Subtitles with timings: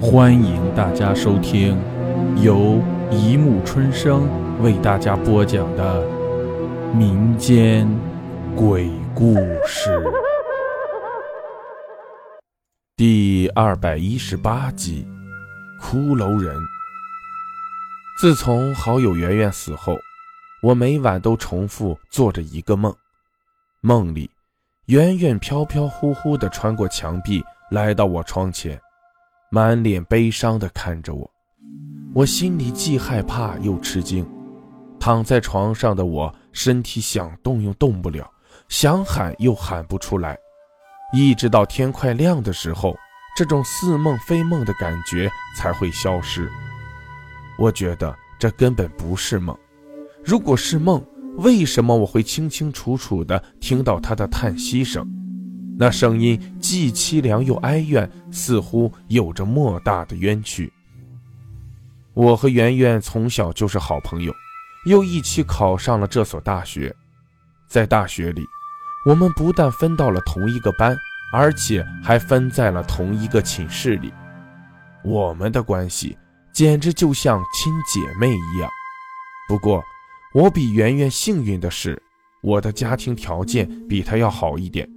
[0.00, 1.76] 欢迎大家收听
[2.40, 4.28] 由一木春生
[4.62, 6.06] 为大家播讲的
[6.94, 7.88] 民间
[8.54, 9.34] 鬼故
[9.66, 10.00] 事
[12.96, 15.04] 第二百一十八集
[15.84, 16.56] 《骷髅人》。
[18.20, 19.98] 自从好友圆圆死后，
[20.62, 22.94] 我每晚都重复做着一个梦，
[23.80, 24.30] 梦里
[24.86, 27.42] 圆圆飘飘忽忽地穿过墙壁，
[27.72, 28.80] 来到我窗前。
[29.50, 31.30] 满脸悲伤地看着我，
[32.14, 34.26] 我心里既害怕又吃惊。
[35.00, 38.30] 躺在床上的我，身体想动又动不了，
[38.68, 40.36] 想喊又喊不出来。
[41.14, 42.94] 一直到天快亮的时候，
[43.34, 46.50] 这种似梦非梦的感觉才会消失。
[47.58, 49.56] 我觉得这根本不是梦。
[50.22, 51.02] 如果是梦，
[51.38, 55.08] 为什么我会清清楚楚地听到他的叹息声？
[55.80, 60.72] 那声音既凄凉又哀怨，似乎有着莫大的冤屈。
[62.14, 64.34] 我和圆圆从小就是好朋友，
[64.86, 66.92] 又一起考上了这所大学。
[67.68, 68.42] 在大学里，
[69.06, 70.96] 我们不但分到了同一个班，
[71.32, 74.12] 而且还分在了同一个寝室里。
[75.04, 76.18] 我们的关系
[76.52, 78.68] 简直就像亲姐妹一样。
[79.48, 79.80] 不过，
[80.34, 82.02] 我比圆圆幸运的是，
[82.42, 84.88] 我的家庭条件比她要好一点。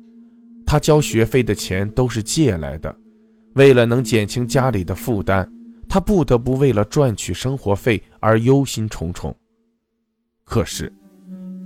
[0.71, 2.95] 他交学费的钱都是借来的，
[3.55, 5.45] 为了能减轻家里的负担，
[5.89, 9.33] 他不得不为了赚取生活费而忧心忡忡。
[10.45, 10.89] 可是，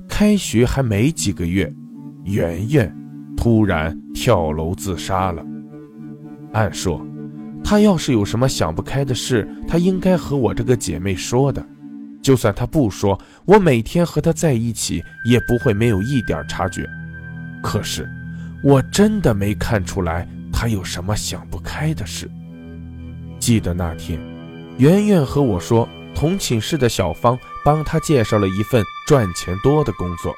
[0.09, 1.72] 开学还没几个月，
[2.23, 2.92] 圆圆
[3.38, 5.45] 突然跳楼自杀了。
[6.53, 7.06] 按说，
[7.64, 11.64] 他要是有什么想不开的事，他应该和我这个姐妹说的。
[12.23, 16.89] 就算他不说，我每天和他在一起，也不会没有一点察觉。
[17.61, 18.09] 可是。
[18.66, 22.27] 我真的没看出来他有什么想不开的事。
[23.39, 24.19] 记得那天，
[24.80, 30.33] 圆圆和我说，同寝室的小芳帮他介绍了一份赚钱多的工作。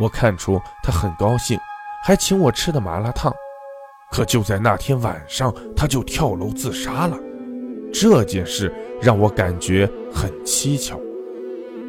[0.00, 1.58] 我看出他很高兴，
[2.02, 3.30] 还请我吃的麻辣烫。
[4.10, 7.18] 可就在那天晚上，他就跳楼自杀了。
[7.92, 10.98] 这件事让我感觉很蹊跷。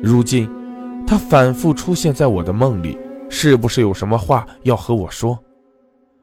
[0.03, 0.49] 如今，
[1.07, 2.97] 他反复出现在我的梦里，
[3.29, 5.41] 是不是有什么话要和我说？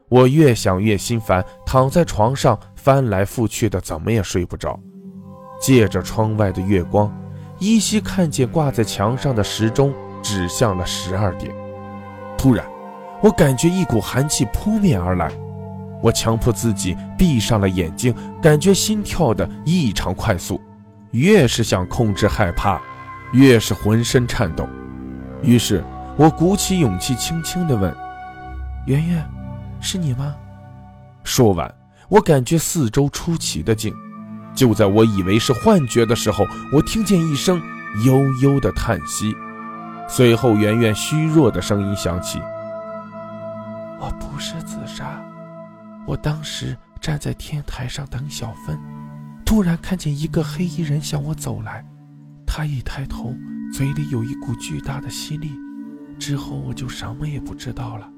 [0.08, 4.78] 我越想越心烦，躺在床上翻来覆去的，怎么也睡不着。
[5.60, 7.12] 借着窗外的月光，
[7.58, 11.52] 依稀看见挂在墙上的时钟指向了十二点。
[12.38, 12.64] 突然，
[13.20, 15.28] 我感觉一股寒气扑面而来，
[16.02, 20.60] 我强迫自己闭上了眼睛，感觉心跳的异常快速。
[21.12, 22.80] 越是想控制害怕，
[23.32, 24.68] 越是浑身颤抖。
[25.42, 25.82] 于是
[26.16, 27.92] 我鼓起勇气，轻轻地问
[28.86, 29.26] ：“圆圆。”
[29.80, 30.34] 是你吗？
[31.24, 31.72] 说完，
[32.08, 33.94] 我感觉四周出奇的静。
[34.54, 37.60] 就在我以为是幻觉的时候，我听见一声
[38.04, 39.34] 悠悠的叹息，
[40.08, 42.40] 随后圆圆虚弱的声音响起
[44.00, 45.22] ：“我不是自杀，
[46.06, 48.78] 我当时站在天台上等小芬，
[49.44, 51.84] 突然看见一个黑衣人向我走来，
[52.46, 53.34] 他一抬头，
[53.74, 55.50] 嘴里有一股巨大的吸力，
[56.18, 58.08] 之后我就什么也不知道了。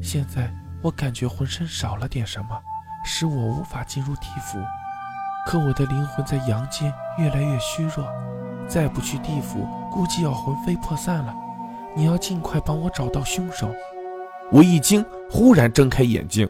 [0.00, 0.50] 现在。”
[0.82, 2.48] 我感觉浑身少了点什么，
[3.04, 4.58] 使我无法进入地府。
[5.46, 8.06] 可我的灵魂在阳间越来越虚弱，
[8.68, 11.34] 再不去地府，估计要魂飞魄散了。
[11.96, 13.68] 你要尽快帮我找到凶手。
[14.52, 16.48] 我一惊，忽然睁开眼睛，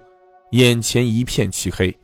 [0.50, 1.96] 眼前一片漆黑。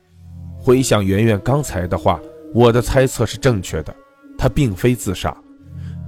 [0.59, 2.21] 回想圆圆刚才的话，
[2.55, 3.95] 我的猜测是正确的，
[4.39, 5.37] 她并非自杀。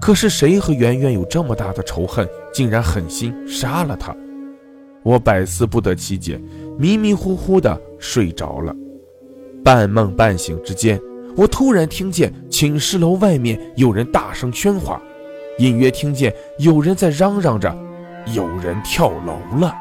[0.00, 4.14] 可是谁和圆圆有这么大的仇恨，竟然狠心杀了她？
[5.04, 6.40] 我百思不得其解，
[6.78, 8.74] 迷迷糊糊的睡着了。
[9.62, 11.00] 半梦半醒之间，
[11.36, 15.00] 我突然听见寝室楼外面有人大声喧哗，
[15.58, 17.76] 隐约听见有人在嚷嚷着
[18.34, 19.74] ：“有人跳楼了！”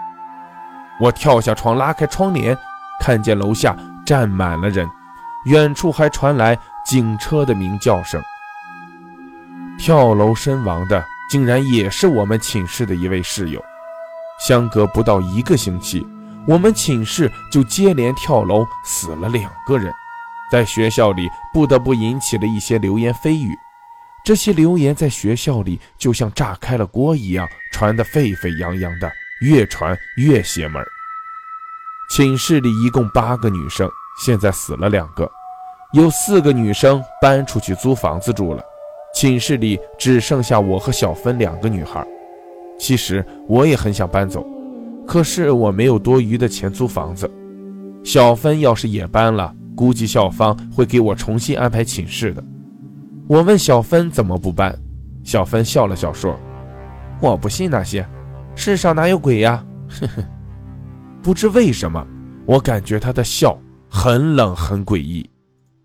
[0.99, 2.55] 我跳下床，拉开窗帘，
[2.99, 3.75] 看见楼下
[4.05, 4.87] 站满了人，
[5.45, 8.21] 远处还传来警车的鸣叫声。
[9.79, 13.61] 跳楼身亡的，竟然也是我们寝室的一位室友。
[14.45, 16.05] 相隔不到一个星期，
[16.45, 19.93] 我们寝室就接连跳楼死了两个人，
[20.51, 23.55] 在学校里不得不引起了一些流言蜚语。
[24.25, 29.09] 这些流言在学校里就像炸开了锅一样，传得沸沸扬扬的，
[29.41, 30.83] 越传越邪门。
[32.09, 33.89] 寝室里一共八个女生，
[34.25, 35.29] 现在死了两个，
[35.93, 38.61] 有四个女生搬出去租房子住了，
[39.15, 42.05] 寝室里只剩下我和小芬两个女孩。
[42.77, 44.45] 其实我也很想搬走，
[45.07, 47.29] 可是我没有多余的钱租房子。
[48.03, 52.43] 小芬要是也搬了，估计校方会给我重新安排寝室的。
[53.27, 54.77] 我问小芬怎么不搬，
[55.23, 56.37] 小芬笑了笑说
[57.21, 58.05] ：“我不信那些，
[58.55, 60.23] 世上哪有鬼呀？”呵呵。
[61.21, 62.05] 不知为什么，
[62.45, 63.57] 我感觉她的笑
[63.89, 65.29] 很冷很诡异。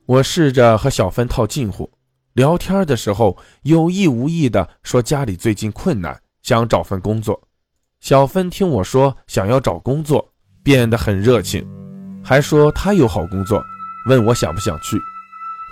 [0.06, 1.88] 我试着和小芬套近乎，
[2.32, 7.40] 聊天的时候有意无意的说家里最近困难，想找份工作。
[8.00, 10.32] 小芬听我说想要找工作，
[10.62, 11.66] 变得很热情，
[12.22, 13.62] 还说她有好工作，
[14.08, 14.96] 问我想不想去。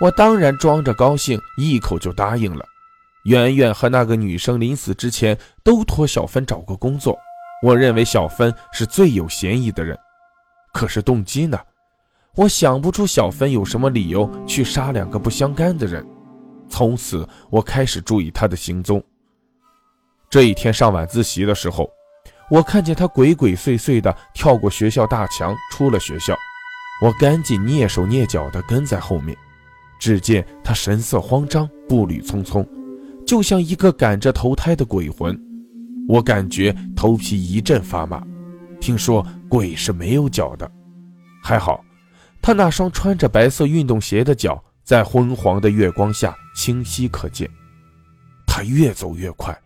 [0.01, 2.65] 我当然装着高兴，一口就答应了。
[3.25, 7.17] 圆圆和那个女生临死之前都托小芬找过工作，
[7.63, 9.97] 我认为小芬是最有嫌疑的人。
[10.73, 11.59] 可是动机呢？
[12.35, 16.05] 我想不出小芬有什么理由去杀两个不相干的人。
[16.69, 19.03] 从此，我开始注意她的行踪。
[20.29, 21.89] 这一天上晚自习的时候，
[22.49, 26.35] 我看见他鬼鬼祟祟地跳过学校大墙，出了学校。
[27.01, 29.37] 我赶紧蹑手蹑脚地跟在后面。
[29.99, 32.67] 只见他神色慌张，步履匆匆，
[33.25, 35.39] 就像一个赶着投胎的鬼魂。
[36.07, 38.21] 我感觉头皮一阵发麻。
[38.79, 40.69] 听说鬼是没有脚的，
[41.41, 41.83] 还好，
[42.41, 47.49] 他那双穿着白色运动鞋的脚在昏黄的月光下清晰可见。
[48.45, 49.57] 他越走越快，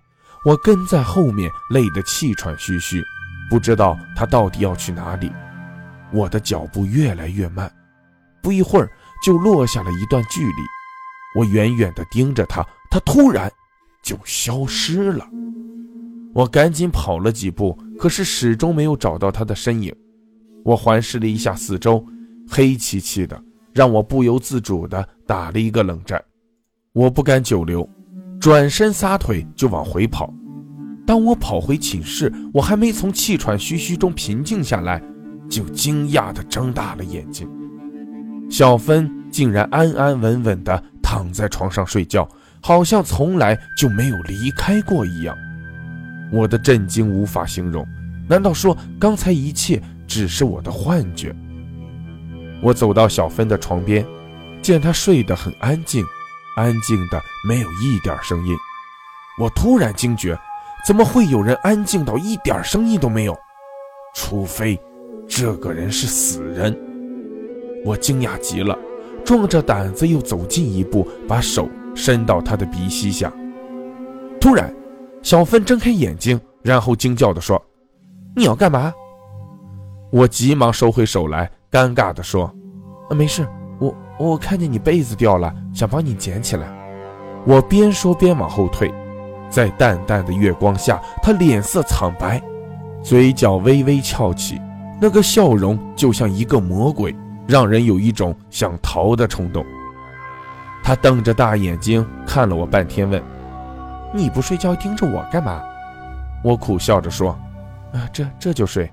[0.43, 3.03] 我跟在后面，累得气喘吁吁，
[3.49, 5.31] 不知道他到底要去哪里。
[6.11, 7.71] 我的脚步越来越慢，
[8.41, 8.89] 不一会儿。
[9.23, 10.63] 就落下了一段距离，
[11.35, 13.47] 我远远地盯着他，他突然
[14.01, 15.29] 就消失了。
[16.33, 19.95] 我赶紧跑了几步，可是始终没有找到他的身影。
[20.65, 22.03] 我环视了一下四周，
[22.49, 23.39] 黑漆漆的，
[23.73, 26.19] 让我不由自主地打了一个冷战。
[26.91, 27.87] 我不敢久留，
[28.41, 30.33] 转身撒腿就往回跑。
[31.05, 34.99] 当我跑回寝室，我还没从气喘吁吁中平静下来，
[35.47, 37.47] 就惊讶地睁大了眼睛。
[38.49, 42.27] 小芬竟然安安稳稳地躺在床上睡觉，
[42.63, 45.37] 好像从来就没有离开过一样。
[46.31, 47.87] 我的震惊无法形容，
[48.27, 51.31] 难道说刚才一切只是我的幻觉？
[52.63, 54.03] 我走到小芬的床边，
[54.63, 56.03] 见她睡得很安静，
[56.55, 58.55] 安静的没有一点声音。
[59.39, 60.37] 我突然惊觉，
[60.85, 63.37] 怎么会有人安静到一点声音都没有？
[64.13, 64.79] 除非
[65.27, 66.77] 这个人是死人。
[67.85, 68.77] 我惊讶极了，
[69.23, 73.31] 壮着胆子又走近一步，把手伸到他的鼻息下。
[74.39, 74.73] 突然，
[75.23, 77.59] 小芬睁开眼睛，然后惊叫地说
[78.35, 78.93] ：“你要干嘛？”
[80.11, 82.53] 我急忙收回手来，尴尬地说
[83.09, 83.47] ：“啊没事，
[84.29, 86.67] 我看见你被子掉了，想帮你捡起来。”
[87.45, 88.93] 我边说边往后退，
[89.49, 92.41] 在淡淡的月光下，他脸色苍白，
[93.03, 94.61] 嘴角微微翘起，
[95.01, 97.15] 那个笑容就像一个魔鬼。
[97.47, 99.65] 让人有一种想逃的冲动。
[100.83, 103.21] 他瞪着大眼睛看了我半天，问
[104.15, 105.61] ：“你不睡觉盯着我干嘛？”
[106.45, 107.37] 我苦笑着说
[107.91, 108.89] ：“啊，这这就睡。”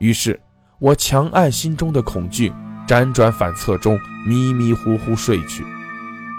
[0.00, 0.40] 于是，
[0.80, 2.52] 我强按心中的恐惧，
[2.86, 5.64] 辗转反侧中迷迷糊糊睡去。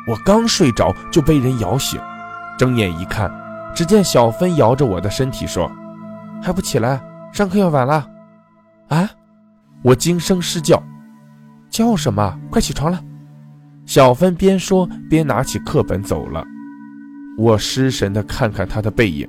[0.08, 2.00] 我刚睡着就被人摇醒，
[2.58, 3.32] 睁眼一看，
[3.74, 5.72] 只见小芬摇着我的身体说
[6.42, 7.02] ：“还不起来？
[7.34, 8.08] 上课要晚了。”
[8.90, 9.10] 啊！
[9.84, 10.82] 我惊声失叫。
[11.72, 12.40] 叫什么？
[12.52, 13.02] 快起床了！
[13.86, 16.44] 小芬边说边拿起课本走了。
[17.38, 19.28] 我失神地看看她的背影，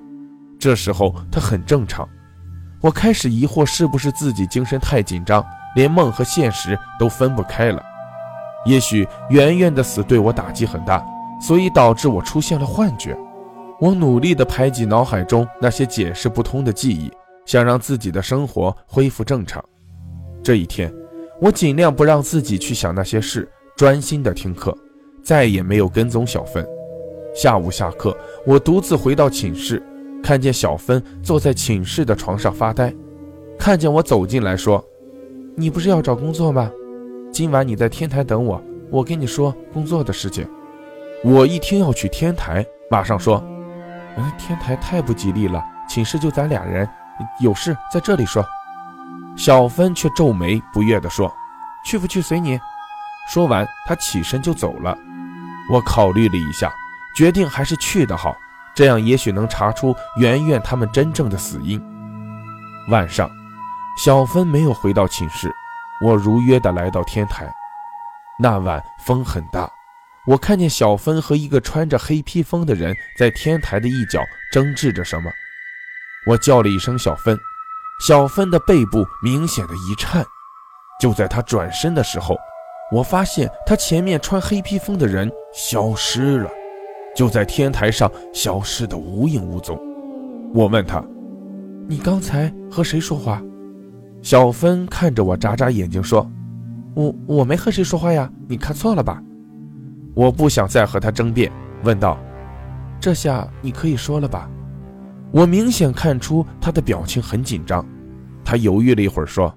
[0.59, 2.09] 这时候她很正常。
[2.83, 5.45] 我开始疑惑，是不是自己精神太紧张，
[5.77, 7.81] 连梦和现实都分不开了？
[8.65, 11.07] 也许圆圆的死对我打击很大，
[11.41, 13.17] 所以导致我出现了幻觉。
[13.79, 17.13] 我努力地排挤脑海中那些解释不通的记忆，
[17.45, 19.65] 想让自己的生活恢复正常。
[20.43, 20.93] 这一天。
[21.39, 24.75] 我尽量不让自己去想那些事，专心的听课，
[25.23, 26.67] 再也没有跟踪小芬。
[27.35, 28.17] 下午下课，
[28.47, 29.83] 我独自回到寝室，
[30.23, 32.91] 看见小芬坐在寝室的床上发呆，
[33.59, 34.83] 看见我走进来说
[35.59, 36.71] ：“你不是要找工作吗？
[37.33, 40.47] 今晚你在天台等我，我跟你说工作的事情。”
[41.25, 43.43] 我一听要去天台，马上说
[44.19, 46.87] ：“嗯，天台太不吉利了，寝室就咱俩人，
[47.41, 48.45] 有事在这里说。”
[49.35, 51.35] 小芬却皱眉不悦地说
[51.87, 52.61] ：“去不去随你。”
[53.33, 54.97] 说完，她起身就走了。
[55.73, 56.71] 我考虑了一下，
[57.17, 58.37] 决定还是去的好，
[58.75, 61.83] 这样也许能查出圆圆他们真正的死因。
[62.91, 63.29] 晚上，
[63.97, 65.51] 小芬没有回到寝室，
[66.05, 67.51] 我如约的来到天台。
[68.39, 69.71] 那晚风很大，
[70.27, 74.23] 我看见小芬和一个穿着黑披风的人在天台的一角
[74.53, 75.31] 争执着什么。
[76.27, 77.39] 我叫了一声“小芬”。
[78.07, 80.23] 小芬的背部明显的一颤，
[81.01, 82.37] 就在她转身的时候，
[82.93, 86.51] 我发现他前面穿黑披风的人消失了，
[87.15, 89.81] 就在天台上消失的无影无踪。
[90.53, 91.03] 我问他
[91.89, 93.41] ：“你刚才和谁说话？”
[94.27, 96.29] 小芬看着我眨眨眼睛说
[96.97, 99.23] ：“我我没和谁说话呀，你看错了吧？”
[100.17, 101.49] 我不想再和他争辩，
[101.85, 102.19] 问道
[103.01, 104.51] ：“这下你可以说了吧？”
[105.31, 107.87] 我明显看出他的表情很紧张，
[108.45, 109.57] 他犹豫了一会儿说：“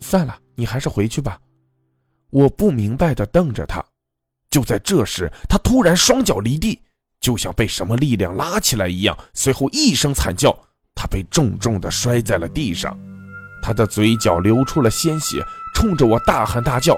[0.00, 1.38] 算了，你还是回去吧。”
[2.32, 3.84] 我不明白地瞪着他。
[4.48, 6.80] 就在这时，他突然双脚离地，
[7.20, 10.58] 就像被什么力量拉起来一样，随后一声惨叫，
[10.94, 12.98] 他被重重地摔在了地上，
[13.62, 16.94] 他的嘴角流出了鲜血，冲着我大喊大叫：“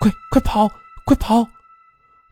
[0.00, 0.68] 快快跑，
[1.04, 1.46] 快跑！”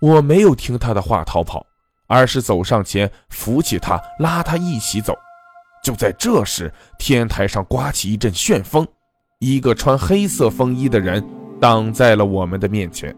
[0.00, 1.64] 我没有听他的话逃跑。
[2.10, 5.14] 而是走上前扶起他，拉他一起走。
[5.84, 8.88] 就在这时，天台上刮起一阵旋风，
[9.40, 11.22] 一个穿黑色风衣的人
[11.60, 13.14] 挡在了我们的面前。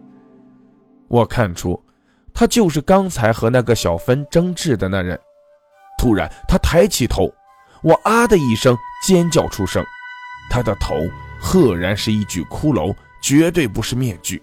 [1.07, 1.81] 我看出，
[2.35, 5.17] 他就是刚才和那个小芬争执的那人。
[5.97, 7.33] 突然，他抬起头，
[7.85, 8.77] 我啊的一声
[9.07, 9.85] 尖叫出声。
[10.51, 10.97] 他的头
[11.41, 14.43] 赫然是一具骷髅，绝对不是面具。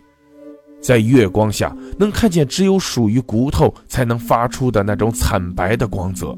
[0.82, 6.36] 在月光下，能看见只有属于骨头才能发出的那种惨白的光泽。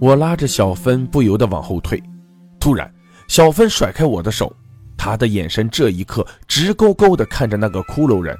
[0.00, 2.02] 我拉着小芬，不由得往后退。
[2.58, 2.92] 突然，
[3.28, 4.54] 小芬甩开我的手，
[4.96, 8.36] 她的眼神这一刻直勾勾地看着那个骷髅人。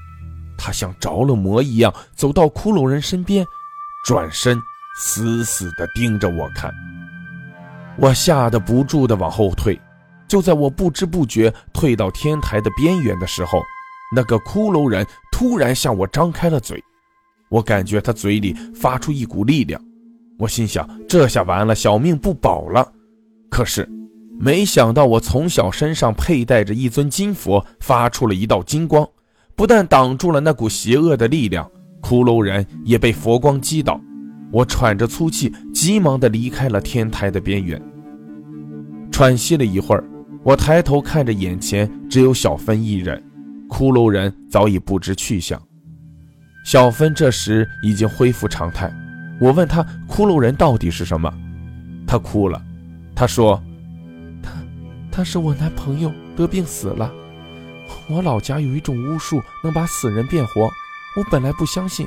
[0.58, 3.46] 她像着了魔一样走到骷髅人身边，
[4.04, 4.58] 转身
[4.98, 6.72] 死死地盯着我看。
[7.98, 9.78] 我吓得不住地往后退。
[10.30, 13.60] 就在我不知不觉退到天台的边缘的时候。
[14.14, 16.82] 那个骷髅人突然向我张开了嘴，
[17.48, 19.80] 我感觉他嘴里发出一股力量，
[20.38, 22.92] 我心想这下完了，小命不保了。
[23.48, 23.88] 可是，
[24.38, 29.08] 没想到我从小身上佩戴着一尊金佛，发出了一道金光，
[29.54, 31.68] 不但挡住了那股邪恶的力量，
[32.02, 34.00] 骷髅人也被佛光击倒。
[34.52, 37.80] 我喘着粗气，急忙地离开了天台的边缘。
[39.12, 40.02] 喘息了一会儿，
[40.42, 43.22] 我抬头看着眼前只有小芬一人。
[43.68, 45.62] 骷髅人早已不知去向，
[46.64, 48.92] 小芬这时已经恢复常态。
[49.40, 49.80] 我问他
[50.10, 51.32] ：“骷髅人到底是什么？”
[52.04, 52.60] 他哭了。
[53.14, 53.62] 他说
[54.42, 54.50] ：“他，
[55.12, 57.12] 他是我男朋友，得病死了。
[58.08, 60.62] 我老家有一种巫术，能把死人变活。
[61.16, 62.04] 我本来不相信，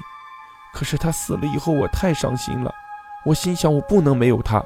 [0.73, 2.73] 可是他死了以后，我太伤心了。
[3.25, 4.61] 我心想，我不能没有他。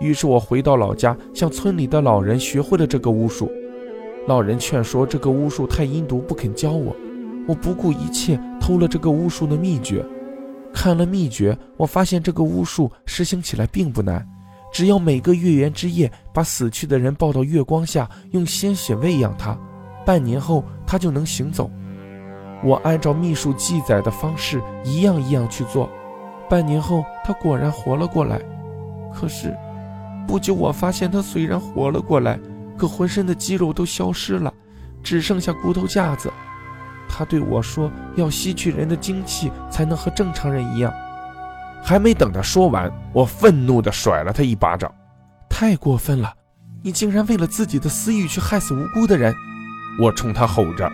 [0.00, 3.50] 于是我回到老家，向村里的老人学会了这个巫术。”
[4.26, 6.94] 老人劝说这个巫术太阴毒，不肯教我。
[7.46, 10.04] 我不顾一切偷了这个巫术的秘诀。
[10.74, 14.26] 看了秘诀，我发现这个巫术实行起来并不难，
[14.72, 19.56] 只要每个月圆之夜把死去的人抱到月光下，用鲜血喂养他，
[20.04, 21.70] 半年后他就能行走。
[22.64, 25.88] 我按照秘术记载的方式一样一样去做，
[26.50, 28.40] 半年后他果然活了过来。
[29.14, 29.56] 可是
[30.26, 32.38] 不久，我发现他虽然活了过来。
[32.78, 34.52] 可浑身的肌肉都消失了，
[35.02, 36.30] 只剩下骨头架子。
[37.08, 40.92] 他对我说：“要吸取人的精气，才能和正常人一样。”
[41.82, 44.92] 还没等他说完，我愤怒地甩了他一巴掌
[45.48, 46.30] ：“太过分了！
[46.82, 49.34] 你竟然为了自己的私欲去害死无辜的人！”
[49.98, 50.86] 我冲他吼着：“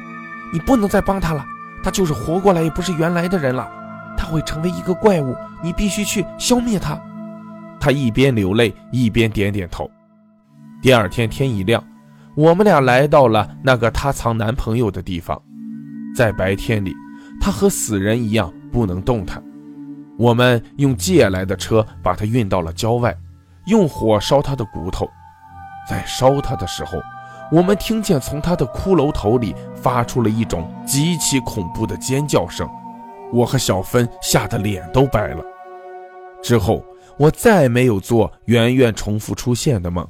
[0.54, 1.44] 你不能再帮他了！
[1.82, 3.68] 他就是活过来，也不是原来的人了。
[4.16, 6.96] 他会成为一个怪物，你必须去消灭他！”
[7.82, 9.90] 他一边流泪，一边点点头。
[10.80, 11.82] 第二天天一亮，
[12.36, 15.42] 我们俩来到了那个她藏男朋友的地方。
[16.14, 16.94] 在白天里，
[17.40, 19.42] 她和死人一样不能动弹。
[20.16, 23.12] 我们用借来的车把她运到了郊外，
[23.66, 25.10] 用火烧她的骨头。
[25.90, 27.02] 在烧她的时候，
[27.50, 32.64] 我们听见从她的骷髅头里发出了一种极其恐怖的尖叫声。
[33.32, 35.42] 我和小芬吓得脸都白了。
[36.44, 36.84] 之后，
[37.18, 40.06] 我再没有做圆圆重复出现的梦。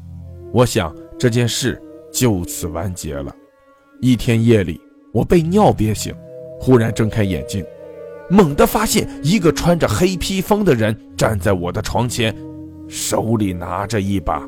[0.52, 1.80] 我想这件事
[2.12, 3.34] 就此完结了。
[4.00, 4.80] 一天夜里，
[5.12, 6.14] 我被尿憋醒，
[6.60, 7.64] 忽然睁开眼睛，
[8.28, 12.34] 猛地发现一个穿着黑披风的人站在我的床前，
[12.88, 14.42] 手里拿着一把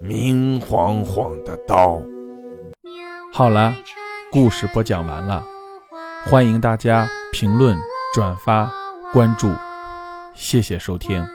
[0.00, 2.00] 明晃晃的刀。
[3.32, 3.74] 好了，
[4.30, 5.44] 故事播讲完了，
[6.24, 7.76] 欢迎大家评论、
[8.14, 8.72] 转发、
[9.12, 9.50] 关注，
[10.34, 11.33] 谢谢收听。